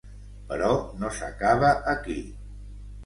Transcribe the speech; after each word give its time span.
Però 0.51 0.69
no 1.03 1.11
s'acaba 1.19 1.71
aquí. 1.93 2.19